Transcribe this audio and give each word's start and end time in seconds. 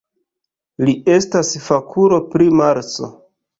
Li 0.87 0.95
estas 1.17 1.53
fakulo 1.67 2.21
pri 2.35 2.51
Marso. 2.65 3.15